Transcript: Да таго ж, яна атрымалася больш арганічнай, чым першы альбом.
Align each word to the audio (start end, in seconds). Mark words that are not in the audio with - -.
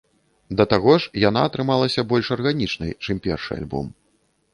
Да 0.59 0.63
таго 0.71 0.93
ж, 1.01 1.11
яна 1.23 1.43
атрымалася 1.49 2.05
больш 2.13 2.31
арганічнай, 2.37 2.91
чым 3.07 3.21
першы 3.27 3.51
альбом. 3.59 3.85